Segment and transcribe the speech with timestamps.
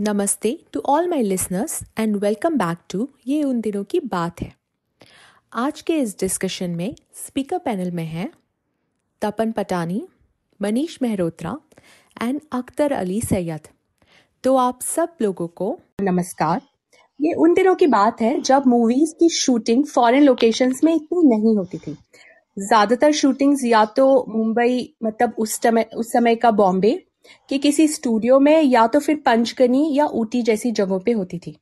[0.00, 4.50] नमस्ते to all my listeners and welcome back to ये उन दिनों की बात है।
[5.54, 8.30] आज के इस डिस्कशन में स्पीकर पैनल में हैं
[9.22, 10.02] तपन पटानी,
[10.60, 11.54] मनीष मेहरोत्रा
[12.16, 13.68] एंड अख्तर अली सैयद।
[14.44, 16.60] तो आप सब लोगों को नमस्कार।
[17.20, 21.56] ये उन दिनों की बात है जब मूवीज़ की शूटिंग फॉरेन लोकेशंस में इतनी नहीं
[21.56, 21.96] होती थी।
[22.56, 26.98] ज़्यादातर शूटिंग्स या तो मुंबई मतलब उस समय उस समय का बॉम्बे
[27.50, 31.56] कि किसी स्टूडियो में या तो फिर पंचकनी या ऊटी जैसी जगहों पे होती थी।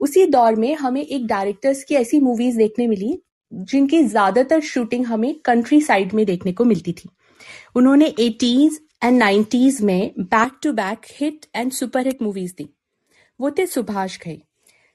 [0.00, 3.18] उसी दौर में हमें एक डायरेक्टर्स की ऐसी मूवीज़ देखने मिली,
[3.52, 7.08] जिनकी ज़्यादातर शूटिंग हमें कंट्री साइड में देखने को मिलती थी।
[7.76, 12.68] उन्होंने एटीज एंड नाइन्टीज में back to back hit and super hit movies दी।
[13.40, 14.42] वो थे सुभाष घई,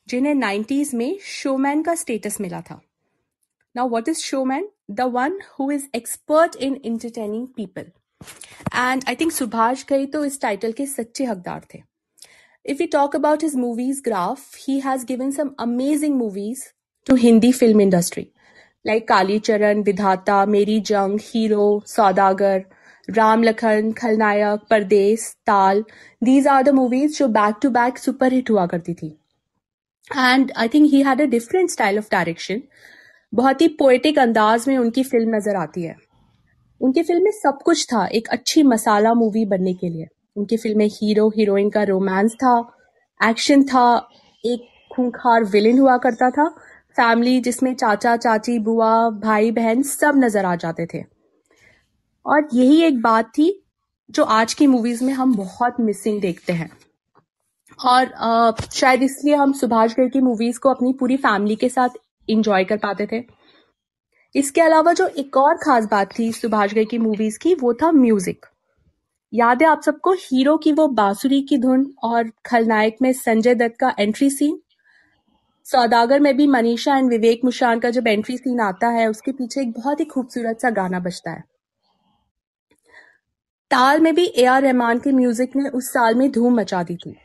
[0.08, 2.82] जिन्हें नाइन्टीज में शोमैन का स्टेटस मिला था।
[3.76, 7.92] Now what is showman the one who is expert in entertaining people
[8.76, 11.82] and I think Subhash Ghai तो इस टाइटल के सच्चे हकदार थे।
[12.66, 16.64] If you talk about his movies graph he has given some amazing movies
[17.08, 18.28] to Hindi film industry
[18.86, 22.64] like Kalicharan Vidhaata Meri Jung hero Saudagar
[23.08, 25.84] Ram Lakhan Khalnayak Pardes Taal
[26.22, 29.08] these are the movies जो back to back super hit हुआ करती थी।
[30.10, 32.62] And I think he had a different style of direction
[33.34, 35.96] बहुत ही poetic अंदाज में उनकी film नज़र आती है।
[36.82, 40.78] उनकी फ़िल्म में सब कुछ था एक अच्छी मसाला मूवी बनने के लिए। उनकी फ़िल्म
[40.78, 42.58] में हीरो हीरोइन का रोमांस था
[43.20, 44.10] एक्शन था
[44.44, 46.48] एक खूंखार विलेन हुआ करता था।
[46.98, 51.04] फैमिली जिसमें चाचा चाची बुआ भाई बहन सब नज़र आ जाते थे।
[52.26, 53.64] और यही एक बात थी
[54.10, 56.70] जो आज की मूवीज़ में हम बहुत मिसिंग देखते हैं।
[57.80, 61.90] और अ, शायद इसलिए हम सुभाष घई की मूवीज़ को अपनी पूरी फैमिली के साथ
[62.30, 63.20] इंजॉय कर पाते थे।
[64.36, 67.92] इसके अलावा जो एक और खास बात थी सुभाष घई की मूवीज़ की, वो था
[67.92, 68.46] म्यूज़िक
[69.34, 73.76] याद है आप सबको हीरो की वो बांसुरी की धुन और खलनायक में संजय दत्त
[73.80, 74.60] का एंट्री सीन
[75.66, 79.62] सौदागर में भी मनीषा एंड विवेक मुशान का जब एंट्री सीन आता है, उसके पीछे
[79.62, 81.44] एक बहुत ही खूबसूरत सा गाना बजता है।
[83.72, 86.96] ताल में भी ए आर रहमान के म्यूज़िक ने उस साल में धूम मचा दी
[86.96, 87.16] थी।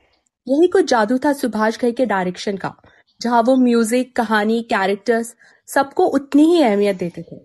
[0.47, 2.75] यही कुछ जादू था सुभाष घई के डायरेक्शन का।
[3.21, 5.35] जहाँ वो म्यूज़िक, कहानी कैरेक्टर्स
[5.69, 7.37] सबको उतनी ही अहमियत देते थे।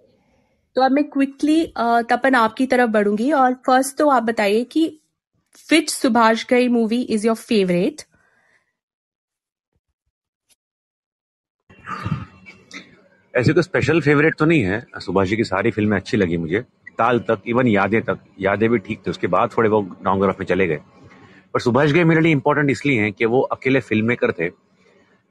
[0.76, 1.64] तो अब मैं क्विकली
[2.10, 4.88] तपन आपकी तरफ़ बढ़ूँगी और फ़र्स्ट तो आप बताइए कि
[5.70, 8.02] which Subhash Ghai movie is your favourite
[13.34, 16.60] ऐसे तो स्पेशल फेवरेट तो नहीं है। सुभाष जी की सारी फ़िल्में अच्छी लगी मुझे।
[16.98, 20.46] ताल तक इवन यादें तक, यादें भी ठीक थे। उसके बाद थोड़े वो डाउन में
[20.46, 20.80] चले गए।
[21.54, 24.50] पर सुभाष घई मेरे लिए इंपॉर्टेंट इसलिए हैं कि वो अकेले फ़िल्म मेकर थे।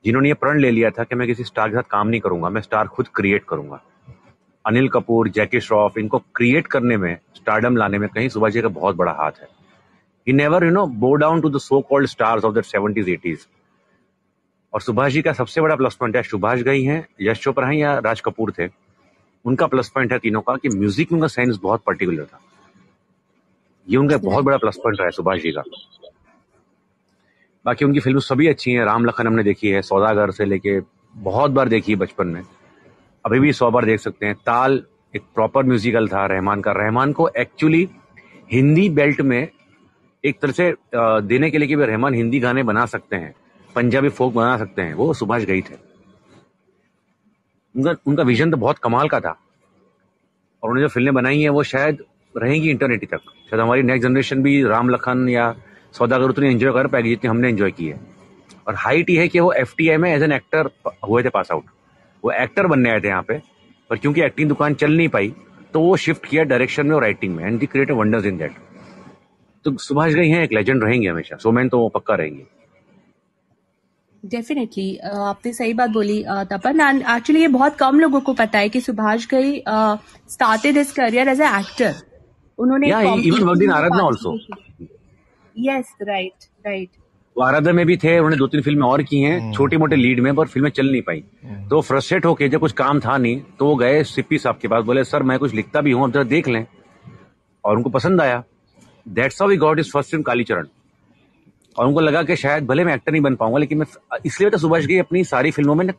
[0.05, 2.49] जिन्होंने ये प्रण ले लिया था कि मैं किसी स्टार के साथ काम नहीं करूँगा,
[2.49, 3.81] मैं स्टार खुद क्रिएट करूँगा।
[4.65, 8.69] अनिल कपूर, जैकी श्रॉफ, इनको क्रिएट करने में स्टारडम लाने में कहीं सुभाष जी का
[8.71, 9.49] बहुत बड़ा हाथ है।
[10.27, 13.47] He never you know bow down to the so called stars of the seventies eighties
[14.73, 17.75] और सुभाष जी का सबसे बड़ा प्लस पॉइंट है, सुभाष घई हैं, यश चोपड़ा हैं
[17.75, 18.69] या राज कपूर थे,
[19.45, 22.41] उनका प्लस पॉइंट है तीनों का कि म्यूज़िक में उनका सेंस बहुत पर्टिकुलर था।
[23.89, 25.63] ये उनका बहुत बड़ा प्लस पॉइंट रहा है सुभाष जी का।
[27.65, 30.81] बाकी उनकी फ़िल्म सभी अच्छी हैं। राम लखन हमने देखी है, सौदागर से लेके
[31.15, 32.43] बहुत बार देखी है बचपन में।
[33.25, 34.83] अभी भी सौ बार देख सकते हैं। ताल
[35.15, 37.89] एक प्रॉपर म्यूजिकल था, रहमान का। रहमान को एक्चुअली
[38.51, 39.49] हिंदी बेल्ट में
[40.25, 40.75] एक तरह से
[41.23, 43.35] देने के लिए कि रहमान हिंदी गाने बना सकते हैं,
[43.75, 45.75] पंजाबी फोक बना सकते हैं। वो सुभाष गई थे।
[47.75, 51.63] उनका उनका विजन तो बहुत कमाल का था। और उन्होंने जो फ़िल्में बनाई हैं, वो
[51.65, 52.05] शायद
[52.35, 53.21] रहेंगी इंटरनेट तक।
[53.51, 55.55] शायद हमारी नेक्स्ट जनरेशन भी राम लखन या
[55.95, 58.01] सौदागर उतनी एंजॉय कर पाएगी जितनी हमने एंजॉय की है।
[58.67, 60.71] और हाइट ये है कि वो एफ़ में एज एन एक्टर
[61.09, 61.65] हुए थे पास आउट
[62.23, 63.41] वो एक्टर बनने आए थे यहाँ पे
[63.91, 65.33] पर क्योंकि एक्टिंग दुकान चल नहीं पाई
[65.75, 68.57] तो वो शिफ्ट किया डायरेक्शन में और राइटिंग में and they create wonders in that
[69.65, 72.47] तो सुभाष घई हैं एक लेजेंड रहेंगे हमेशा सोमैन तो वो पक्का रहेंगे।
[74.23, 78.33] डेफिनेटली uh, आपने सही बात बोली अ, तपन। एंड एक्चुअली ये बहुत कम लोगों को
[78.35, 79.63] पता है कि Subhash Ghai
[80.31, 81.95] started his career as a actor
[82.59, 84.37] उन्होंने या even work in Aradhana also
[85.57, 86.89] yes right right
[87.37, 90.21] वो आराधना में भी थे उन्होंने दो तीन फ़िल्में और की हैं छोटी मोटे लीड
[90.21, 91.21] में पर फ़िल्में चल नहीं पाई।
[91.71, 94.85] तो फ्रस्ट्रेट होके जब कुछ काम था नहीं तो वो गए सिप्पी साहब के पास
[94.85, 96.65] बोले सर मैं कुछ लिखता भी हूँ अब जरा देख लें।
[97.65, 98.43] और उनको पसंद आया।
[99.07, 100.67] That's how we got his first film Kalicharan.
[101.77, 103.87] और उनको लगा कि शायद भले मैं एक्टर नहीं बन पाऊँगा लेकिन मैं
[104.27, 105.93] इसलिए तो सुभाष घई अपनी सारी फ़िल्मों में ना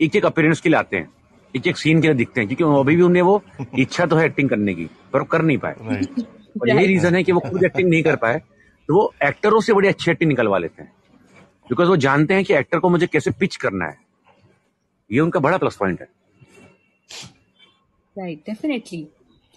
[0.00, 1.10] एक एक अपीयरेंस के लिए आते हैं
[1.54, 3.42] एक एक सीन के लिए दिखते हैं क्योंकि अभी भी उन्हें वो
[3.78, 5.74] इच्छा तो है एक्टिंग करने की पर कर नहीं पाए।
[6.60, 8.40] और यही रीजन है कि वो खुद एक्टिंग नहीं कर पाए।
[8.88, 10.92] तो वो एक्टरों से बड़ी अच्छी एक्टिंग निकलवा लेते हैं।
[11.68, 13.96] बिकॉज़ वो जानते हैं कि एक्टर को मुझे कैसे पिच करना है।
[15.12, 16.08] ये उनका बड़ा प्लस पॉइंट है।
[18.18, 19.08] राइट डेफिनेटली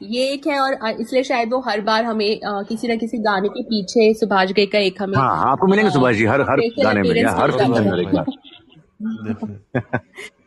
[0.02, 3.50] ये एक है और इसलिए शायद वो हर बार हमें आ, किसी ना किसी गाने
[3.50, 7.02] के पीछे सुभाष गई का एक हमें हाँ आपको मिलेंगे सुभाष जी हर हर गाने
[7.02, 8.26] में हर फ़िल्म में मिलेगा।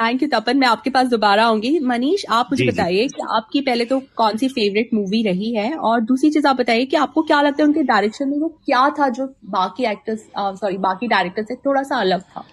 [0.00, 3.84] थैंक यू तपन मैं आपके पास दोबारा आऊँगी। मनीष आप मुझे बताइए कि आपकी पहले
[3.84, 5.72] तो कौन सी फेवरेट मूवी रही है?
[5.74, 8.88] और दूसरी चीज़ आप बताइए कि आपको क्या लगता है उनके डायरेक्शन में वो क्या
[8.98, 10.24] था जो बाकी एक्टर्स
[10.60, 12.44] सॉरी बाकी डायरेक्टर से थोड़ा सा अलग था?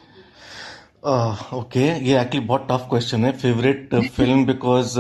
[1.07, 3.31] ओके ये एक्चुअली बहुत टफ क्वेश्चन है.
[3.31, 4.95] फेवरेट फ़िल्म बिकॉज़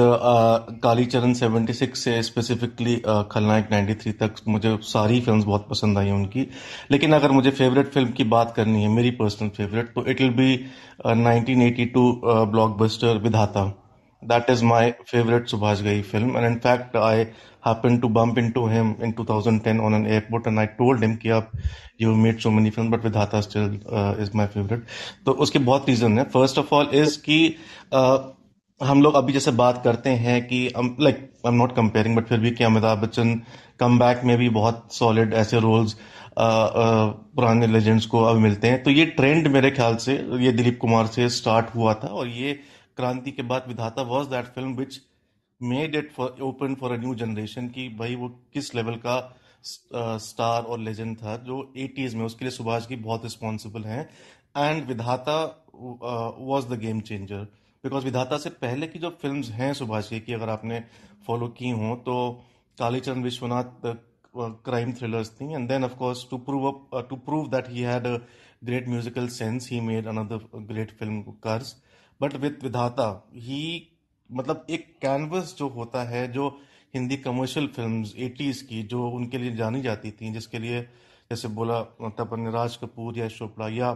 [0.83, 2.95] कालीचरण 76 से स्पेसिफिकली
[3.31, 6.47] खलनायक 93 तक मुझे सारी फिल्म्स बहुत पसंद आई उनकी.
[6.91, 10.31] लेकिन अगर मुझे फेवरेट फ़िल्म की बात करनी है मेरी पर्सनल फेवरेट तो it will
[10.31, 10.55] be
[11.07, 12.05] 1982
[12.51, 13.65] blockbuster Vidhaata.
[14.23, 18.67] That is my favorite Subhash Ghai film and in fact I happened to bump into
[18.67, 21.51] him in 2010 on an airport and I told him कि आप
[21.97, 24.81] you made so many films but Vidhata still uh, is my favorite
[25.25, 27.55] तो उसके बहुत reason है first of all is कि
[27.93, 28.17] uh,
[28.81, 32.39] हम लोग अभी जैसे बात करते हैं कि like I am not comparing but फिर
[32.39, 33.41] भी कि अमिताभ बच्चन
[33.79, 38.67] कम बैक में भी बहुत सॉलिड ऐसे रोल्स uh, uh, पुराने लेजेंड्स को अब मिलते
[38.67, 40.13] हैं तो ये ट्रेंड मेरे ख्याल से
[40.45, 42.59] ये दिलीप कुमार से स्टार्ट हुआ था और ये
[42.97, 44.99] क्रांति के बाद Vidhaata was that film which
[45.61, 49.19] made it for open for a new generation की भाई वो किस लेवल का
[50.21, 54.09] स्टार और लेजेंड था जो एटीज में उसके लिए सुभाष की बहुत रिस्पॉन्सिबल हैं।
[54.57, 55.37] And Vidhaata
[55.73, 57.43] was the game changer
[57.83, 60.79] because Vidhaata से पहले की जो फ़िल्म हैं सुभाष की अगर आपने
[61.27, 62.15] फॉलो की हों तो
[62.77, 63.85] कालीचरण विश्वनाथ
[64.65, 66.71] क्राइम थ्रिलर्स थी। And then of course to prove
[67.09, 68.07] to prove that he had
[68.63, 71.73] great musical sense he made another great film Karz
[72.21, 73.87] but with Vidhaata he
[74.29, 76.47] मतलब एक कैनवस जो होता है, जो
[76.93, 80.81] हिंदी कमर्शियल फिल्म्स एटीज की, जो उनके लिए जानी जाती थी, जिसके लिए,
[81.31, 83.91] जैसे बोला मतलब राज कपूर या चोपड़ा या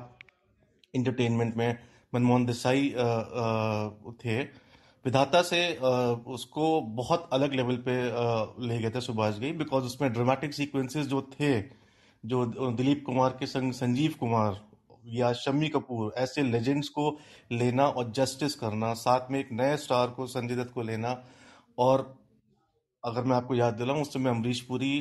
[0.94, 1.78] इंटरटेनमेंट में
[2.14, 2.90] मनमोहन देसाई
[4.26, 4.42] थे।
[5.06, 5.62] विधाता से
[6.30, 7.94] उसको बहुत अलग लेवल पे
[8.68, 11.62] ले गए थे सुभाष गई बिकॉज़ उसमें ड्रामेटिक सीक्वेंसेस जो थे,
[12.24, 14.60] जो दिलीप कुमार के संग संजीव कुमार
[15.06, 17.18] या शम्मी कपूर, ऐसे लेजेंड्स को
[17.51, 21.21] लेना और जस्टिस करना, साथ में एक नए स्टार को, संजय दत्त को लेना।
[21.77, 22.01] और
[23.03, 24.94] अगर मैं आपको याद दिलाऊं, उस समय Amrish Puri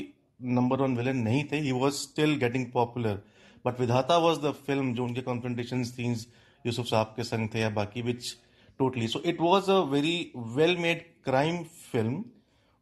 [0.43, 3.23] number one villain नहीं थे he was still getting popular
[3.65, 6.27] but Vidhaata was the film जो उनके कॉन्फ्रेंटेशन सीन्स
[6.67, 8.33] यूसुफ साहब के संग थे या बाकी which
[8.79, 11.63] totally so it was a very well made crime
[11.93, 12.25] film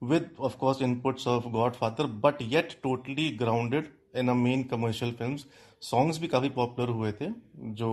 [0.03, 5.45] with, of course, inputs of godfather, but yet totally grounded a main commercial films.
[5.83, 7.27] Songs भी काफ़ी पॉपुलर हुए थे,
[7.57, 7.89] जो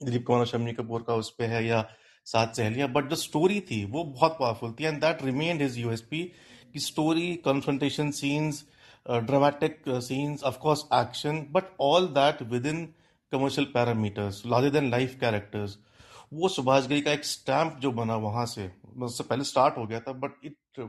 [0.00, 1.80] दिलीप कुमार शमी कपूर का उस पे है या
[2.26, 6.22] सात सहेलियाँ बट जो स्टोरी थी, वो बहुत पावरफुल थी and that remain his USP
[6.72, 8.64] की story confrontation scenes
[9.06, 12.84] dramatic scenes of course action but all that within
[13.32, 15.78] commercial parameters larger than life characters
[16.32, 18.70] वो सुभाष गई का एक स्टैम्प जो बना वहाँ से
[19.02, 20.88] उससे पहले स्टार्ट हो गया था but it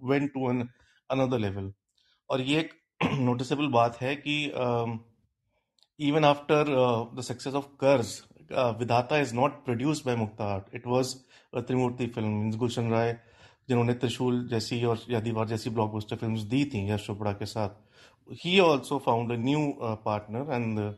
[0.00, 0.68] went to an
[1.10, 1.72] another level
[2.30, 2.72] और ये एक
[3.20, 4.34] नोटिसेबल बात है कि
[5.98, 6.64] even after
[7.16, 8.12] the success of Karz
[8.78, 11.14] Vidhaata is not produce by Mukta it was
[11.54, 13.12] Trimurti film Gulshan Rai
[13.68, 17.68] जिन्होंने त्रिशूल जैसी और यादीवार जैसी ब्लॉकबस्टर फिल्म्स दी थी यश चोपड़ा के साथ।
[18.44, 19.66] He also found a new
[20.04, 20.94] partner and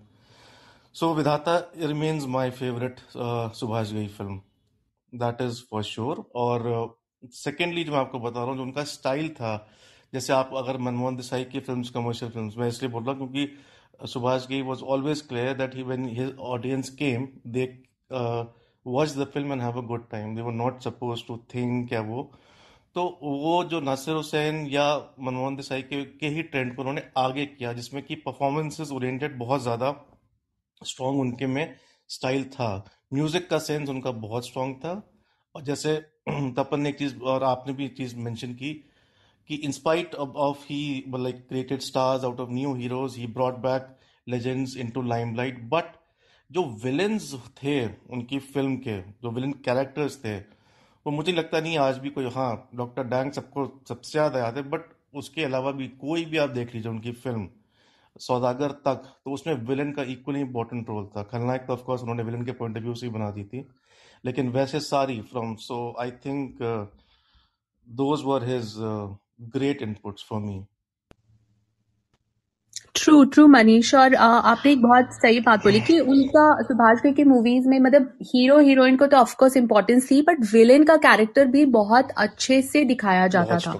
[0.95, 3.01] so Vidhaata remains my favourite
[3.57, 4.41] Subhash Ghai film
[5.13, 6.69] that is for sure और
[7.25, 9.57] secondly uh, जो मैं आपको बता रहा हूँ जो उनका स्टाइल था
[10.13, 14.09] जैसे आप अगर मनमोहन देसाई की फ़िल्म कमर्शियल फ़िल्म मैं इसलिए बोल रहा हूँ क्योंकि
[14.13, 17.65] Subhash Ghai was always clear that he when his audience came they
[18.87, 22.01] watch the film and have a good time they were not suppose to think क्या
[22.01, 22.31] वो?
[22.95, 24.85] तो वो जो नासिर हुसैन या
[25.21, 29.63] मनमोहन देसाई के, के ही ट्रेंड को उन्होंने आगे किया जिसमें कि परफॉर्मेंसेज ओरिएंटेड बहुत
[29.63, 29.91] ज़्यादा
[30.83, 31.75] स्ट्रॉन्ग उनके में
[32.11, 32.69] स्टाइल था।
[33.15, 34.93] म्यूज़िक का सेंस उनका बहुत स्ट्रॉन्ग था।
[35.55, 35.97] और जैसे
[36.29, 38.73] तपन ने एक चीज़ और आपने भी एक चीज़ मेंशन की
[39.51, 45.03] spite of he like created stars out of new heroes he brought back legends into
[45.03, 45.95] limelight but
[46.51, 51.99] जो विलन्स थे, उनकी फ़िल्म के, जो विलन कैरेक्टर्स थे, वो मुझे लगता नहीं आज
[51.99, 54.81] भी कोई हाँ डॉक्टर डैंग सबको, सबसे ज़्यादा याद है बट
[55.15, 57.49] उसके अलावा भी कोई भी आप देख लीजिए उनकी फ़िल्म
[58.21, 62.45] सौदागर तक तो उसमें विलन का इक्वली इंपॉर्टेंट रोल था। खलनायक तो ऑफकोर्स उन्होंने विलन
[62.45, 63.67] के पॉइंट ऑफ़ व्यू से ही बना दी थी,
[64.25, 66.59] लेकिन वैसे सारी from so I think
[67.89, 68.75] those were his
[69.41, 70.67] great inputs for me.
[72.95, 77.25] True true Manish और आपने एक बहुत सही बात बोली कि उनका सुभाष भाई के
[77.25, 81.65] मूवीज़ में मतलब हीरो हीरोइन को तो ऑफकोर्स इम्पोर्टेंस थी बट विलेन का कैरेक्टर भी
[81.65, 83.73] बहुत अच्छे से दिखाया जाता था।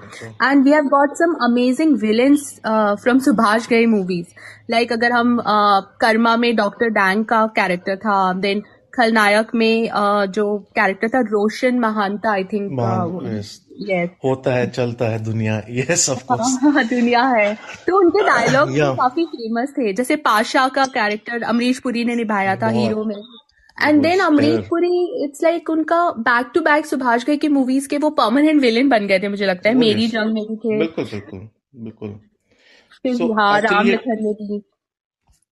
[0.51, 4.27] And we have got some amazing villains from Subhash Ghai movies
[4.71, 8.63] like अगर हम uh, कर्मा में डॉक्टर डैंग का कैरेक्टर था देन
[8.95, 9.89] खलनायक में
[10.29, 12.73] जो कैरेक्टर था रोशन महानता आई थिंक
[13.81, 18.97] यस होता है चलता है दुनिया यस ऑफ़ कोर्स दुनिया है। तो उनके डायलॉग yeah.
[18.97, 23.17] काफ़ी फ़ेमस थे। जैसे पाशा का कैरेक्टर अमरीश पुरी ने निभाया था हीरो में।
[23.83, 27.99] And then Amrish Puri it's like उनका back to back Subhash Ghai की मूवीज़ के
[27.99, 31.05] वो परमानेंट विलेन बन गए थे मुझे लगता है। मेरी जंग में भी थे। बिल्कुल
[31.05, 32.21] बिल्कुल बिल्कुल।
[33.03, 34.63] फिर हाँ राम लखन में भी।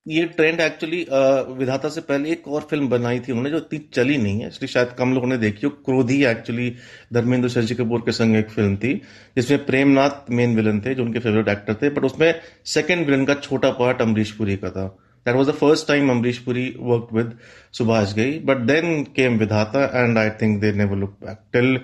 [0.06, 0.98] ये ट्रेंड एक्चुअली
[1.58, 4.68] विधाता से पहले एक और फ़िल्म बनाई थी उन्होंने जो इतनी चली नहीं है। इसलिए
[4.68, 6.68] शायद कम लोगों ने देखी हो। क्रोधी एक्चुअली
[7.14, 8.94] धर्मेंद्र शशि कपूर के संग एक फ़िल्म थी,
[9.36, 12.34] जिसमें प्रेमनाथ मेन विलन थे, जो उनके फेवरेट एक्टर थे बट उसमें
[12.66, 14.86] सेकंड विलन का छोटा पार्ट अमरीश पुरी का था।
[15.26, 17.32] That was the first time Amrish Puri work with
[17.74, 21.78] Subhash Ghai but then came Vidhaata and I think they never look back till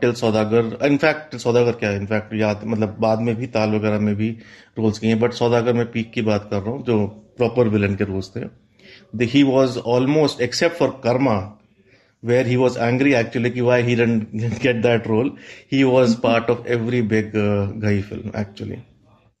[0.00, 1.96] till Saudagar in fact till Saudagar क्या है?
[1.96, 4.30] In fact याद मतलब बाद में भी ताल वगैरह में भी
[4.78, 8.04] रोल्स किए बट सौदागर में पीक की बात कर रहा हूँ जो प्रॉपर विलन के
[8.04, 8.40] रोल्स थे।
[9.16, 11.54] The he was almost except for Karma
[12.22, 14.32] where he was angry actually कि why he didn't
[14.64, 15.30] get that role
[15.72, 18.78] he was part of every big uh, Ghai film actually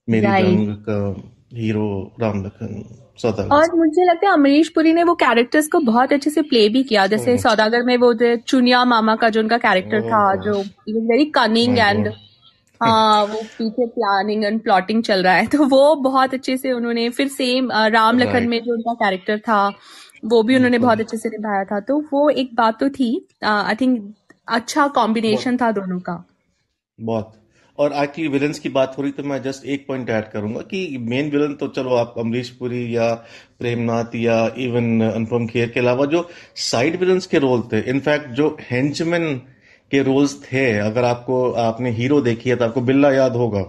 [0.08, 1.37] मेरी right.
[1.52, 2.82] Hero Ram Lakhan
[3.18, 6.68] Saudagar. और मुझे लगता है अमरीश पुरी ने वो characters को बहुत अच्छे से प्ले
[6.68, 7.42] भी किया। जैसे oh.
[7.42, 10.02] सौदागर में वो चुनिया मामा का जो उनका कैरेक्टर.
[10.02, 10.58] था जो
[11.02, 12.08] वेरी कनिंग एंड
[12.80, 17.08] हाँ वो पीछे प्लानिंग एंड प्लॉटिंग चल रहा है। तो वो बहुत अच्छे से उन्होंने
[17.10, 19.66] फिर सेम राम लखन में जो उनका कैरेक्टर था
[20.24, 23.10] वो भी उन्होंने बहुत अच्छे से निभाया था। तो वो एक बात तो थी
[23.44, 24.14] आई थिंक
[24.48, 26.24] अच्छा कॉम्बिनेशन था दोनों का।
[26.98, 27.32] बहुत।
[27.78, 30.98] और एक्चुअली विलन्स की बात हो रही तो मैं जस्ट एक पॉइंट ऐड करूँगा कि
[31.00, 33.12] मेन विलन तो चलो आप अमरीश पुरी या
[33.58, 38.56] प्रेमनाथ या इवन अनुपम खेर के अलावा जो साइड विलन्स के रोल थे इनफैक्ट जो
[38.60, 39.34] हेंचमैन
[39.90, 43.60] के रोल्स थे अगर आपको आपने हीरो देखी है तो आपको बिल्ला याद होगा।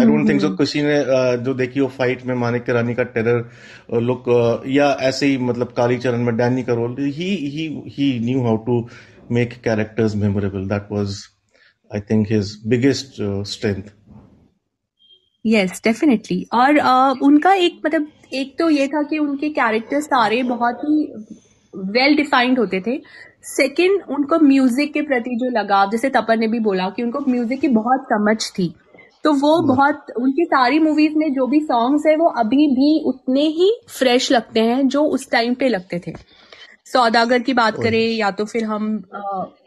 [0.00, 0.96] आई डोंट थिंक सो किसी ने
[1.44, 4.24] जो देखी हो फाइट में मानिक के रानी का टेरर लुक
[4.66, 8.56] या ऐसे ही मतलब काली चरण में डैनी का role he he he knew how
[8.56, 8.88] to
[9.30, 11.16] make characters memorable that was
[11.94, 13.16] I think his biggest
[13.46, 13.82] strength
[15.46, 20.42] yes definitely और uh, उनका एक मतलब एक तो ये था कि उनके कैरेक्टर सारे
[20.42, 21.12] बहुत ही
[21.74, 23.02] वेल well डिफाइंड होते थे।
[23.42, 27.60] सेकंड उनको म्यूज़िक के प्रति जो लगाव जैसे तपन ने भी बोला कि उनको म्यूज़िक
[27.60, 28.74] की बहुत समझ थी।
[29.24, 33.40] तो वो बहुत उनकी सारी मूवीज़ में जो भी सॉन्ग्स है वो अभी भी उतने
[33.40, 36.12] ही फ्रेश लगते हैं जो उस टाइम पे लगते थे।
[36.86, 39.18] सौदागर की बात करें या तो फिर हम आ,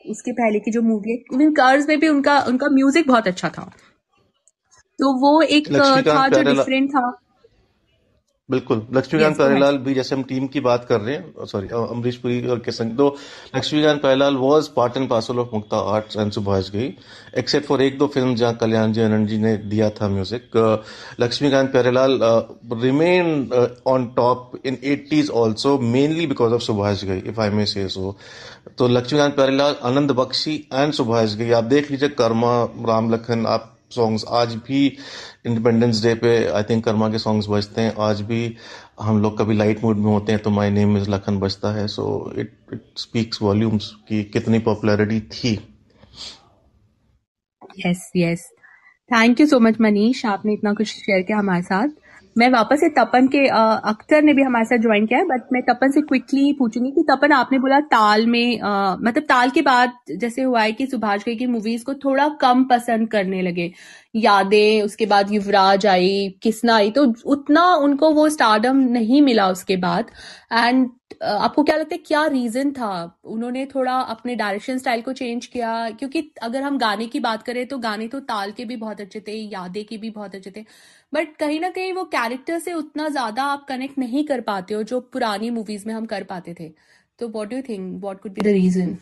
[0.09, 3.49] उसके पहले की जो मूवी है इवन कर्ज में भी उनका उनका म्यूज़िक बहुत अच्छा
[3.49, 3.63] था।
[4.99, 5.67] तो वो एक
[6.07, 7.09] था जो डिफरेंट था।
[8.49, 12.47] बिल्कुल। लक्ष्मीकांत प्यारेलाल भी जैसे हम टीम की बात कर रहे हैं सॉरी अमरीश पुरी
[12.47, 13.07] और के संग तो
[13.55, 16.93] Laxmikant Pyarelal was part and parcel of Mukta Arts and Subhash Ghai
[17.37, 20.57] except for एक दो फ़िल्म जहाँ कल्याण जी आनंद जी ने दिया था music
[21.21, 22.19] Laxmikant Pyarelal
[22.73, 23.49] remain
[23.87, 28.15] on top in eighties also mainly because of Subhash Ghai if I may say so
[28.77, 33.75] तो Laxmikant Pyarelal Anand Bakshi and Subhash Ghai आप देख लीजिए कर्मा राम लखन आप
[33.91, 34.85] सॉन्ग्स आज भी
[35.45, 38.55] इंडिपेंडेंस डे पे आई थिंक कर्मा के सॉन्ग्स बजते हैं। आज भी
[39.01, 41.87] हम लोग कभी लाइट मूड में होते हैं तो माई नेम इज़ लखन बजता है।
[41.87, 45.53] So it it speaks volumes की कितनी पॉपुलरिटी थी।
[47.85, 48.49] Yes yes
[49.11, 51.87] thank you so much Manish आपने इतना कुछ शेयर किया हमारे साथ।
[52.39, 55.61] मैं वापस से तपन के अख्तर ने भी हमारे साथ ज्वाइन किया है बट मैं
[55.63, 59.93] तपन से क्विकली पूछूँगी कि तपन आपने बोला ताल में आ, मतलब ताल के बाद
[60.11, 63.71] जैसे हुआ है कि सुभाष घई की मूवीज़ को थोड़ा कम पसंद करने लगे।
[64.15, 69.75] यादें उसके बाद युवराज आई किसना आई तो उतना उनको वो स्टारडम नहीं मिला उसके
[69.77, 70.11] बाद।
[70.53, 70.89] एंड
[71.23, 73.19] आपको क्या लगता है क्या रीजन था?
[73.25, 75.89] उन्होंने थोड़ा अपने डायरेक्शन स्टाइल को चेंज किया?
[75.89, 79.19] क्योंकि अगर हम गाने की बात करें तो गाने तो ताल के भी बहुत अच्छे
[79.27, 80.65] थे यादें के भी बहुत अच्छे थे।
[81.13, 84.83] बट कहीं ना कहीं वो कैरेक्टर से उतना ज़्यादा आप कनेक्ट नहीं कर पाते हो
[84.83, 86.71] जो पुरानी मूवीज़ में हम कर पाते थे।
[87.19, 88.97] तो what you think what could be the reason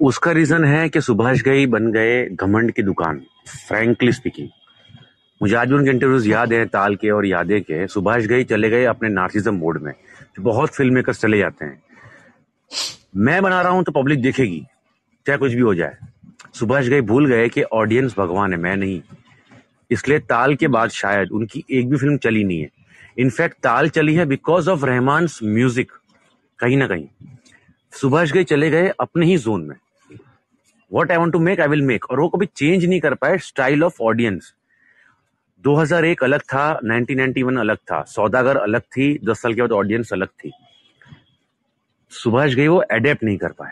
[0.00, 4.48] उसका रीजन है कि सुभाष गई बन गए घमंड की दुकान फ्रैंकली स्पीकिंग
[5.40, 8.68] मुझे आज भी उनके इंटरव्यूज़ याद हैं, ताल के और यादे के। सुभाष गई चले
[8.70, 11.82] गए अपने नार्सिज्म मोड में। जो बहुत फ़िल्म मेकर चले जाते हैं।
[13.18, 14.60] मैं बना रहा हूँ तो पब्लिक देखेगी,
[15.26, 15.96] चाहे कुछ भी हो जाए।
[16.54, 19.00] सुभाष गई भूल गए कि ऑडियंस भगवान है, मैं नहीं।
[19.92, 22.68] इसलिए ताल के बाद शायद उनकी एक भी फ़िल्म चली नहीं है।
[23.18, 25.92] इनफैक्ट ताल चली है बिकॉज़ ऑफ़ रहमान म्यूज़िक
[26.58, 27.06] कहीं ना कहीं।
[27.92, 29.76] सुभाष गई चले गए अपने ही जोन में।
[30.90, 33.38] What I want to make I will make और वो कभी चेंज नहीं कर पाए
[33.40, 34.52] स्टाइल ऑफ़ ऑडियंस
[35.64, 40.28] 2001 अलग था 1991 अलग था। सौदागर अलग थी, दस साल के बाद ऑडियंस अलग
[40.28, 40.52] थी।
[42.12, 43.70] सुभाष गई वो एडेप्ट नहीं कर पाए।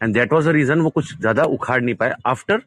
[0.00, 2.62] And that was the reason वो कुछ ज़्यादा उखाड़ नहीं पाए। आफ्टर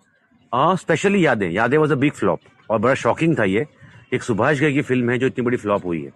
[0.54, 2.40] स्पेशली यादें। यादें वॉज़ अ बिग फ्लॉप
[2.70, 3.66] और बड़ा शॉकिंग था ये
[4.14, 6.12] एक सुभाष गई की फ़िल्म है जो इतनी बड़ी फ्लॉप हुई है।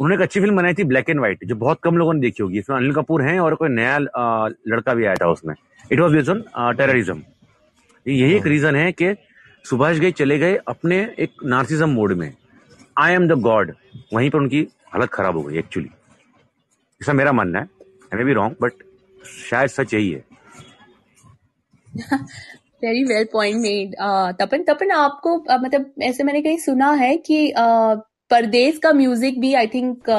[0.00, 2.42] उन्होंने एक अच्छी फ़िल्म बनाई थी ब्लैक एंड व्हाइट जो बहुत कम लोगों ने देखी
[2.42, 5.54] होगी। इसमें अनिल कपूर हैं और कोई नया लड़का भी आया था उसमें।
[5.92, 6.44] It was based on
[6.76, 7.22] terrorism
[8.06, 9.14] यही एक रीजन है कि
[9.64, 12.32] सुभाष गई चले गए अपने एक नार्सिज्म मोड में।
[12.98, 13.72] आई एम द गॉड
[14.14, 15.88] वहीं पर उनकी हालत खराब हो गई एक्चुअली
[17.00, 18.72] ऐसा मेरा मानना है। I may be wrong but
[19.50, 20.24] शायद सच यही है।
[22.84, 23.94] Very well point made.
[24.40, 27.96] Tapan Tapan आपको uh, मतलब ऐसे मैंने कहीं सुना है कि uh,
[28.30, 30.10] परदेश का म्यूज़िक भी I think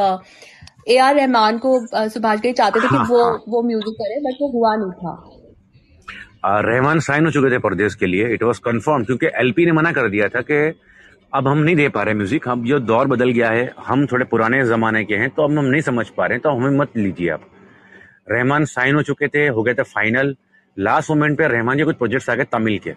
[0.87, 3.43] A R Rahman को uh, सुभाष गई चाहते थे कि हाँ, वो हाँ.
[3.49, 8.05] वो म्यूज़िक करे बट वो हुआ नहीं था। रहमान साइन हो चुके थे परदेश के
[8.05, 10.57] लिए। इट वॉज़ कन्फर्म क्योंकि एलपी ने मना कर दिया था कि
[11.33, 14.25] अब हम नहीं दे पा रहे म्यूज़िक हम जो दौर बदल गया है हम थोड़े
[14.25, 16.97] पुराने जमाने के हैं तो अब हम नहीं समझ पा रहे हैं तो हमें मत
[16.97, 17.47] लीजिए आप।
[18.31, 20.35] रहमान साइन हो चुके थे हो गए थे फाइनल
[20.79, 22.91] लास्ट मोमेंट पे रहमान जी कुछ प्रोजेक्ट्स आ गए तमिल के।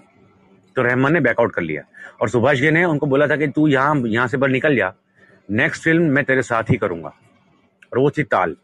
[0.77, 1.83] तो रहमान ने बैकआउट कर लिया।
[2.21, 4.95] और सुभाष जी ने उनको बोला था कि तू यहाँ यहाँ से बाहर निकल जा।
[5.51, 7.09] नेक्स्ट फ़िल्म मैं तेरे साथ ही करूँगा।
[7.93, 8.57] और वो थी ताल।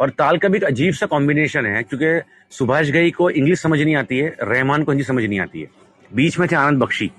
[0.00, 3.80] और ताल का भी एक अजीब सा कॉम्बिनेशन है, क्योंकि सुभाष गई को इंग्लिश समझ
[3.80, 5.68] नहीं आती है, रहमान को हिंदी समझ नहीं आती है।
[6.14, 7.10] बीच में थे आनंद बख्शी।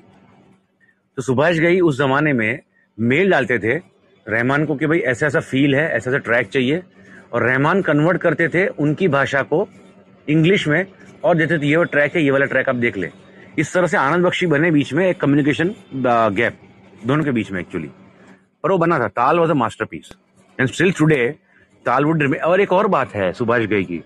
[1.15, 2.60] तो सुभाष गई उस जमाने में
[3.00, 3.75] मेल डालते थे,
[4.29, 6.84] रहमान को कि भाई ऐसा ऐसा फील है, ऐसा ऐसा ट्रैक चाहिए।
[7.34, 9.69] और रहमान कन्वर्ट करते थे उनकी भाषा को
[10.27, 10.86] इंग्लिश में,
[11.24, 13.10] और देते थे ये वाला ट्रैक है, ये वाला ट्रैक आप देख ले।
[13.60, 16.60] इस तरह से आनंद बख्शी बने बीच में, एक कम्युनिकेशन गैप
[17.05, 17.89] दोनों के बीच में एक्चुअली
[18.63, 19.53] पर वो बना था, Taal was a
[19.86, 20.12] masterpiece
[20.60, 21.27] and still today
[21.86, 24.01] Taal would और एक और बात है, सुभाष गई की।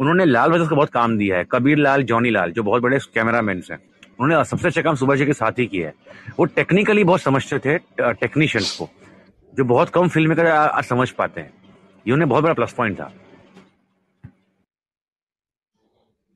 [0.00, 2.98] उन्होंने लाल बजस का बहुत काम दिया है, कबीर लाल, जॉनी लाल, जो बहुत बड़े
[3.14, 3.78] कैमरामैन हैं।
[4.20, 5.94] उन्होंने सबसे अच्छा काम सुभाष जी के साथ ही किया है।
[6.38, 8.88] वो टेक्निकली बहुत समझते थे टेक्नीशियंस को,
[9.52, 10.34] जो बहुत कम फ़िल्म
[10.82, 11.52] समझ पाते हैं।
[12.06, 13.12] ये उन्हें बहुत बड़ा प्लस पॉइंट था।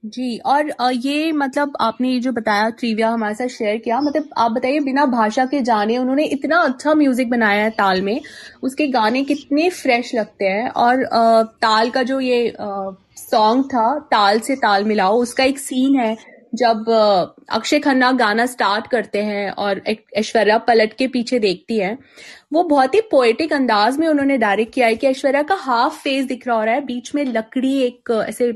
[0.07, 4.51] जी, और ये मतलब आपने ये जो बताया ट्रिविया हमारे साथ शेयर किया मतलब आप
[4.53, 8.21] बताइए, बिना भाषा के जाने उन्होंने इतना अच्छा म्यूज़िक बनाया है ताल में,
[8.63, 11.05] उसके गाने कितने फ्रेश लगते हैं, और
[11.63, 16.17] ताल का जो ये सॉन्ग था, ताल से ताल मिलाओ, उसका एक सीन है,
[16.55, 16.85] जब
[17.51, 19.83] अक्षय खन्ना गाना स्टार्ट करते हैं, और
[20.17, 21.97] ऐश्वर्या पलट के पीछे देखती है,
[22.53, 26.25] वो बहुत ही पोएटिक अंदाज में उन्होंने डायरेक्ट किया है कि ऐश्वर्या का हाफ़ फेस
[26.27, 28.53] दिख रहा हो रहा है, बीच में लकड़ी एक ऐसे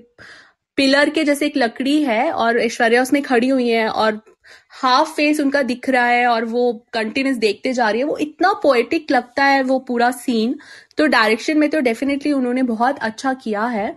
[0.81, 4.21] पिलर के जैसे एक लकड़ी है और ऐश्वर्या उसमें खड़ी हुई है और
[4.83, 8.53] हाफ़ फेस उनका दिख रहा है और वो कंटिन्यूस देखते जा रही है। वो इतना
[8.53, 10.59] पोएटिक लगता है वो पूरा सीन
[10.97, 13.89] तो डायरेक्शन में तो डेफिनेटली उन्होंने बहुत अच्छा किया है।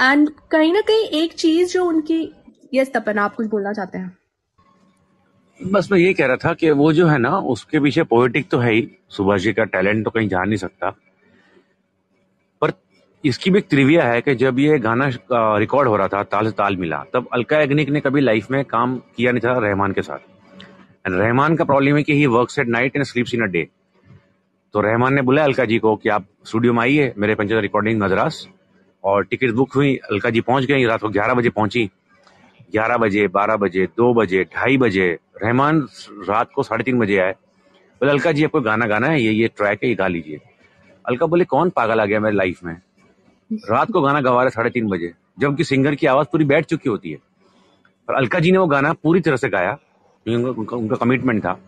[0.00, 2.20] एंड कहीं ना कहीं एक चीज़ जो उनकी
[2.74, 4.16] यस तपन, आप कुछ बोलना चाहते हैं?
[5.60, 8.58] बस मैं ये कह रहा था कि वो जो है ना, उसके पीछे पोएटिक तो
[8.58, 10.96] है ही। सुभाष जी का टैलेंट तो कहीं जा नहीं सकता।
[13.24, 15.08] इसकी भी एक त्रिविया है कि जब ये गाना
[15.58, 18.64] रिकॉर्ड हो रहा था, ताल से ताल मिला, तब अलका एग्निक ने कभी लाइफ में
[18.64, 20.18] काम किया नहीं था रहमान के साथ।
[21.06, 23.66] एंड रहमान का प्रॉब्लम है कि he work at night and sleeps in a day
[24.74, 28.00] तो रहमान ने बोला अलका जी को कि आप स्टूडियो में आइए, मेरे पंचायत रिकॉर्डिंग
[28.02, 28.46] मद्रास
[29.04, 31.84] और टिकट बुक हुई, अलका जी पहुँच गई, रात को ग्यारह बजे पहुँची।
[32.72, 35.06] ग्यारह बजे, बारह बजे, दो बजे, ढाई बजे,
[35.42, 35.80] रहमान
[36.28, 39.22] रात को साढ़े तीन बजे आए। बोले, अलका जी, आपको गाना गाना है?
[39.22, 40.40] ये ये ट्रैक है, ये गा लीजिए।
[41.04, 42.76] अलका बोले, कौन पागल आ गया मेरे लाइफ में?
[43.50, 46.88] रात को गाना गवा रहे साढ़े तीन बजे। जबकि सिंगर की आवाज़ पूरी बैठ चुकी
[46.88, 47.18] होती है।
[48.08, 49.78] और अलका जी ने वो गाना पूरी तरह से गाया
[50.26, 51.58] उनका, उनका कमिटमेंट था।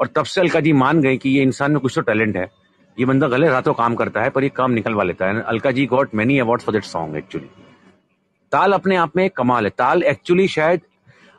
[0.00, 2.50] और तब से अलका जी मान गए कि ये इंसान में कुछ तो टैलेंट है।
[2.98, 5.86] ये बंदा गले रातों काम करता है पर ये काम निकलवा लेता है। Alka ji
[5.86, 7.48] got many award for that song actually
[8.52, 10.80] Taal अपने आप में एक कमाल है। ताल एक्चुअली शायद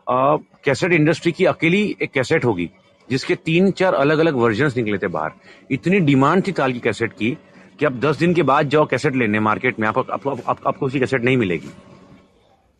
[0.09, 2.69] कैसेट इंडस्ट्री की अकेली एक कैसेट होगी
[3.09, 5.31] जिसके तीन चार अलग अलग वर्जन निकले थे बाहर।
[5.71, 7.37] इतनी डिमांड थी ताल की कैसेट की
[7.79, 10.59] कि अब दस दिन के बाद जाओ कैसेट लेने मार्केट में आपको आपको आप, आप,
[10.67, 11.69] आपको उसकी कैसेट नहीं मिलेगी।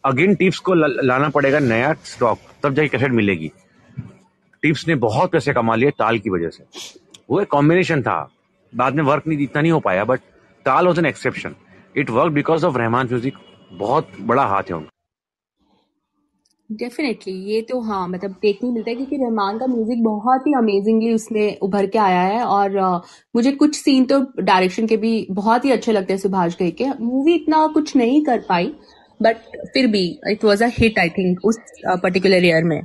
[0.03, 3.51] अगेन टिप्स को लाना पड़ेगा नया स्टॉक तब जाके कैसेट मिलेगी।
[4.63, 6.63] टिप्स ने बहुत पैसे कमा लिए ताल की वजह से।
[7.29, 8.17] वो एक कॉम्बिनेशन था।
[8.73, 10.19] बाद में वर्क नहीं इतना नहीं हो पाया but
[10.65, 11.55] Taal was an exception
[11.97, 13.37] it work because of Rahman music
[13.71, 14.89] बहुत बड़ा हाथ है उनका।
[16.69, 21.13] डेफिनेटली ये तो हाँ मतलब देखने मिलता है क्योंकि रहमान का म्यूज़िक बहुत ही अमेजिंगली
[21.13, 22.79] उसमें उभर के आया है और
[23.35, 26.87] मुझे कुछ सीन तो डायरेक्शन के भी बहुत ही अच्छे लगते हैं सुभाष गई के।
[27.01, 28.73] मूवी इतना कुछ नहीं कर पाई
[29.19, 29.37] बट
[29.73, 31.57] फिर भी it was a hit I think उस
[32.03, 32.81] पर्टिकुलर ईयर में।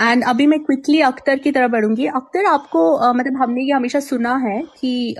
[0.00, 4.36] एंड अभी मैं क्विकली अख्तर की तरफ़ बढ़ूँगी। अख्तर, आपको मतलब हमने ये हमेशा सुना
[4.44, 5.14] है कि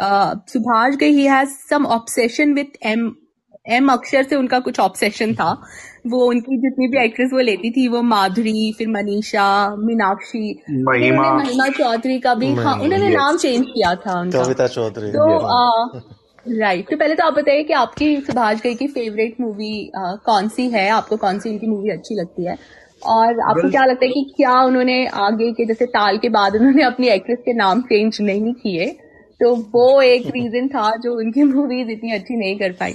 [0.49, 3.11] Subhash Ghai he has some obsession with M
[3.69, 5.51] M अक्षर से उनका कुछ ऑब्सेशन था।
[6.07, 11.69] वो उनकी जितनी भी एक्ट्रेस वो लेती थी वो माधुरी फिर मनीषा मीनाक्षी। महिमा। महिमा
[11.69, 15.27] चौधरी का भी हाँ उन्होंने नाम चेंज किया था उनका। कविता चौधरी तो
[16.49, 20.69] राइट तो पहले तो आप बताइए कि आपकी सुभाष गई की फेवरेट मूवी कौन सी
[20.71, 20.89] है?
[20.91, 22.57] आपको कौन सी उनकी मूवी अच्छी लगती है?
[23.07, 26.83] और आपको क्या लगता है कि क्या उन्होंने आगे के जैसे ताल के बाद उन्होंने
[26.83, 28.87] अपनी एक्ट्रेस के नाम चेंज नहीं किए?
[29.41, 32.95] तो वो एक रीजन था जो उनकी मूवीज़ इतनी अच्छी नहीं कर पाई।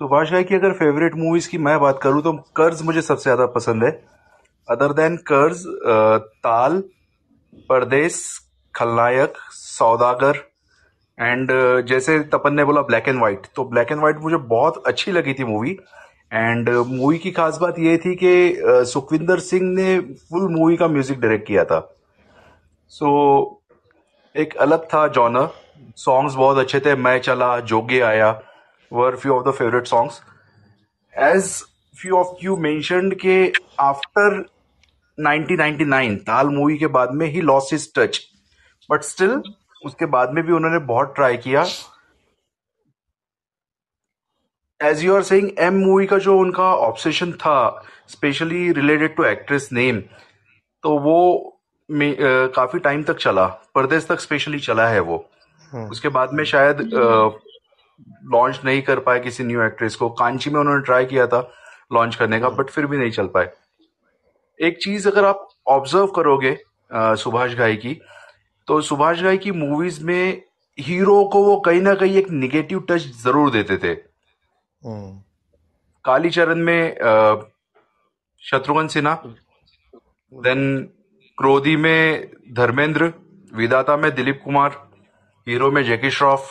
[0.00, 3.46] तो भाषा की अगर फेवरेट मूवीज़ की मैं बात करूँ तो कर्ज मुझे सबसे ज़्यादा
[3.46, 3.90] पसंद है।
[4.68, 5.64] अदर देन कर्ज
[6.44, 6.78] ताल
[7.70, 8.16] परदेश
[8.74, 10.38] खलनायक सौदागर
[11.18, 11.52] एंड
[11.88, 15.34] जैसे तपन ने बोला ब्लैक एंड व्हाइट तो ब्लैक एंड व्हाइट मुझे बहुत अच्छी लगी
[15.34, 15.78] थी मूवी
[16.32, 21.20] एंड मूवी की खास बात यह थी कि सुखविंदर सिंह ने फुल मूवी का म्यूज़िक
[21.20, 21.80] डायरेक्ट किया था।
[22.92, 25.48] सो so, एक अलग था जॉनर
[25.98, 28.38] सॉन्ग्स बहुत अच्छे थे मैं चला जोगे आया
[28.92, 30.20] were few of the favourite songs
[31.18, 31.62] as
[32.00, 34.44] few of you mentioned के आफ्टर
[35.18, 38.20] 1999 ताल मूवी के बाद में he lost his touch
[38.90, 39.42] but still
[39.84, 41.64] उसके बाद में भी उन्होंने बहुत ट्राई किया
[44.82, 49.68] as you are saying M movie का जो उनका ऑब्सेशन था especially related to actress
[49.72, 50.02] name
[50.82, 51.56] तो वो
[51.90, 55.30] में, uh, काफ़ी टाइम तक चला परदेश तक स्पेशली चला है वो.
[55.90, 56.78] उसके बाद में शायद
[58.32, 61.40] लॉन्च नहीं कर पाए किसी न्यू एक्ट्रेस को। कांची में उन्होंने ट्राई किया था
[61.92, 63.50] लॉन्च करने का बट फिर भी नहीं चल पाए।
[64.60, 66.56] एक चीज़ अगर आप ऑब्ज़र्व करोगे
[66.90, 67.94] सुभाष घाई की
[68.68, 70.42] तो सुभाष घाई की मूवीज़ में
[70.78, 73.92] हीरो को वो कहीं ना कहीं एक निगेटिव टच ज़रूर देते थे।
[74.82, 75.20] हम्म।
[76.04, 76.94] कालीचरण में
[78.42, 79.14] शत्रुघ्न सिन्हा
[80.32, 80.78] देन
[81.38, 83.12] क्रोधी में धर्मेंद्र
[83.52, 84.70] विदाता में दिलीप कुमार
[85.46, 86.50] हीरो में जैकी श्रॉफ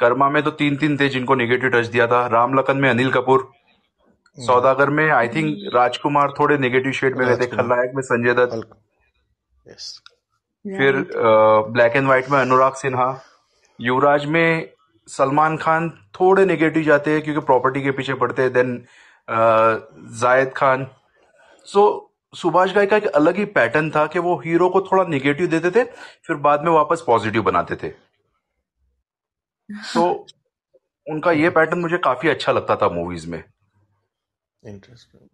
[0.00, 3.10] कर्मा में तो तीन तीन थे जिनको निगेटिव टच दिया था। राम लखन में अनिल
[3.10, 8.34] कपूर। हम्म। सौदागर में आई थिंक राजकुमार थोड़े नेगेटिव शेड में रहते खलनायक में संजय
[8.34, 8.60] दत्त।
[10.64, 13.08] फिर ब्लैक एंड व्हाइट में अनुराग सिन्हा।
[13.80, 14.70] युवराज में
[15.08, 18.84] सलमान खान थोड़े नेगेटिव जाते हैं क्योंकि प्रॉपर्टी के पीछे पड़ते हैं। देन
[20.20, 20.86] जायद खान।
[21.66, 25.46] सो सुभाष गाय का एक अलग ही पैटर्न था कि वो हीरो को थोड़ा नेगेटिव
[25.46, 25.84] देते थे
[26.26, 27.92] फिर बाद में वापस पॉजिटिव बनाते थे।
[29.68, 30.04] तो
[31.06, 33.42] उनका ये पैटर्न मुझे काफ़ी अच्छा लगता था मूवीज़ में।
[34.62, 35.28] Interesting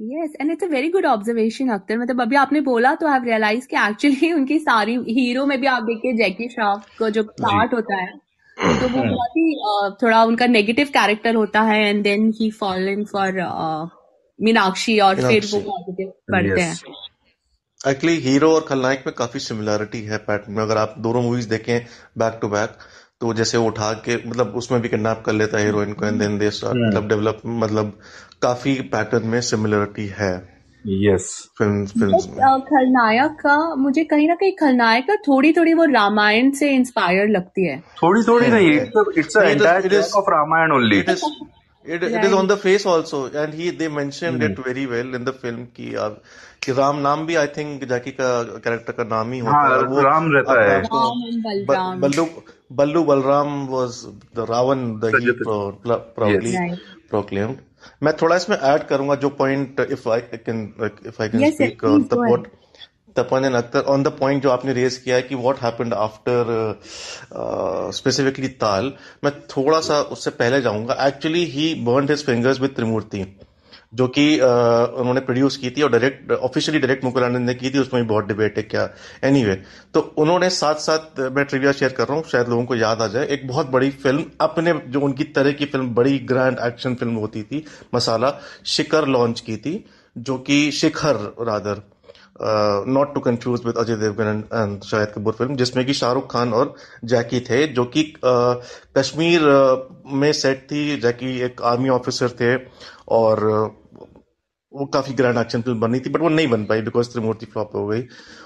[0.00, 3.66] yes and it's a very good observation Akhtar मतलब अभी आपने बोला तो आई रियलाइज़
[3.66, 7.96] कि एक्चुअली उनकी सारी हीरो में भी आप देखिए जैकी श्रॉफ को जो पार्ट होता
[7.96, 8.18] है
[8.56, 9.44] तो वो हम्म। बहुत ही
[10.02, 13.40] थोड़ा उनका नेगेटिव कैरेक्टर होता है and then he fall in for
[14.38, 16.74] Meenakshi और फिर वो पॉजिटिव करते हैं।
[17.80, 21.86] एक्चुअली हीरो और खलनायक में काफ़ी सिमिलरिटी है पैटर्न में। अगर आप दोनों मूवीज़ देखें
[22.18, 22.76] बैक टू बैक
[23.20, 26.18] तो जैसे वो उठा के मतलब उसमें भी किडनैप कर लेता है हीरोइन को एंड
[26.18, 27.98] देन दे मतलब डेवलप मतलब
[28.42, 35.06] काफ़ी पैटर्न में सिमिलरिटी है यस फ़िल्म फ़िल्म खलनायक का मुझे कहीं ना कहीं खलनायक
[35.06, 38.70] का थोड़ी थोड़ी वो रामायण से इंस्पायर लगती है। थोड़ी थोड़ी नहीं
[39.18, 41.02] it's it's of Ramayana only
[41.84, 42.12] It, right.
[42.12, 44.50] it is on the face also and he they mentioned mm.
[44.50, 46.20] it very well in the film कि अब
[46.62, 49.84] कि राम नाम भी आई थिंक जैकी का कैरेक्टर का नाम ही होता हाँ, है
[49.88, 52.26] वो राम रहता है Ballu
[52.80, 54.04] Ballu Balram was
[54.36, 56.54] the Ravan the he proudly
[57.10, 57.58] proclaimed
[58.02, 60.62] मैं थोड़ा इसमें ऐड करूँगा जो point if I can
[61.06, 62.46] if I can speak the point
[63.16, 66.80] Tapan and Akhtar on the point जो आपने रेज किया है कि व्हाट हैपेंड आफ्टर
[67.94, 68.92] स्पेसिफिकली ताल
[69.24, 73.24] मैं थोड़ा सा उससे पहले जाऊँगा। Actually he burn his fingers with Trimurti
[73.94, 74.42] जो कि uh,
[75.00, 78.26] उन्होंने प्रोड्यूस की थी और डायरेक्ट ऑफिशियली डायरेक्ट मुकुलानंद ने की थी उसमें भी बहुत
[78.26, 78.82] डिबेट है क्या।
[79.24, 79.56] एनी anyway,
[79.94, 83.06] तो उन्होंने साथ साथ मैं ट्रिविया शेयर कर रहा हूँ शायद लोगों को याद आ
[83.06, 87.14] जाए। एक बहुत बड़ी फ़िल्म अपने जो उनकी तरह की फ़िल्म बड़ी ग्रैंड एक्शन फ़िल्म
[87.14, 88.32] होती थी मसाला
[88.66, 89.84] शिखर लॉन्च की थी
[90.16, 91.82] जो कि Shikhar rather
[92.40, 96.74] not to confuse with Ajay Devgan and Shahid Kapoor film जिसमें कि शाहरुख खान और
[97.04, 99.40] जैकी थे, जो कि कश्मीर
[100.12, 102.56] में सेट थी। जैकी एक आर्मी ऑफिसर थे
[103.10, 103.44] और
[104.72, 107.74] वो काफ़ी ग्रैंड एक्शन फ़िल्म बनी थी बट वो नहीं बन पाई बिकॉज़ त्रिमूर्ति फ्लॉप
[107.74, 108.04] हो गई।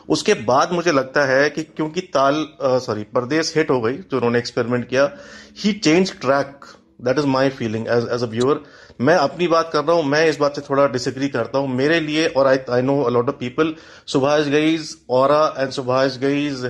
[0.09, 4.39] उसके बाद मुझे लगता है कि क्योंकि ताल सॉरी परदेश हिट हो गई, जो उन्होंने
[4.39, 5.11] एक्सपेरिमेंट किया
[5.59, 6.65] he change track
[7.01, 8.61] that is my feeling as as a viewer
[9.01, 12.01] मैं अपनी बात कर रहा हूँ, मैं इस बात से थोड़ा डिसग्री करता हूँ। मेरे
[12.01, 13.75] लिए, और I I know a lot of people
[14.07, 16.65] Subhash guys और and Subhash guys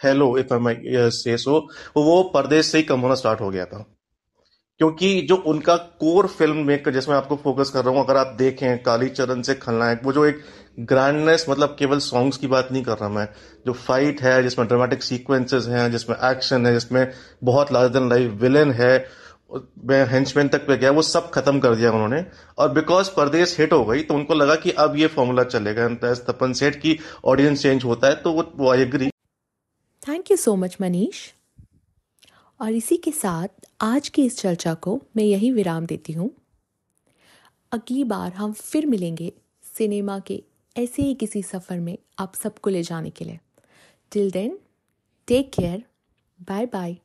[0.00, 1.58] hello if I say so
[1.96, 3.84] वो परदेश से ही कम होना स्टार्ट हो गया था।
[4.80, 8.82] क्योंकि जो उनका कोर फ़िल्म मेकर, जिसमें आपको फोकस कर रहा हूँ, अगर आप देखें
[8.82, 10.42] काली चरण से खलनायक, वो जो एक
[10.82, 13.26] ग्रैंडनेस मतलब केवल सॉन्ग्स की बात नहीं कर रहा मैं,
[13.66, 17.06] जो फाइट है, जिसमें ड्रामेटिक सीक्वेंसेस हैं, जिसमें एक्शन है, जिसमें
[17.44, 19.06] बहुत लार्जर देन लाइफ विलेन है
[19.84, 22.24] मैं हेंचमैन तक पे गया, वो सब खत्म कर दिया उन्होंने।
[22.58, 25.88] और बिकॉज़ परदेश हिट हो गई तो उनको लगा कि अब ये फॉर्मूला चलेगा
[26.26, 29.08] तपन सेठ की ऑडियंस चेंज होता है तो वो I agree
[30.02, 31.26] thank you so much Manish
[32.60, 33.48] और इसी के साथ
[33.80, 36.30] आज की इस चर्चा को मैं यही विराम देती हूँ।
[37.72, 40.42] अगली बार हम फिर मिलेंगे सिनेमा के
[40.76, 43.38] ऐसे ही किसी सफ़र में आप सबको ले जाने के लिए।
[44.12, 44.58] Till then
[45.28, 45.84] take care
[46.40, 46.96] bye bye